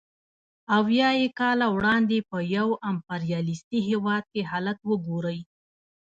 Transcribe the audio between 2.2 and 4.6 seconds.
په یو امپریالیستي هېواد کې